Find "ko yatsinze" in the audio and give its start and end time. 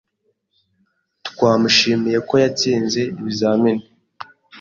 2.27-3.01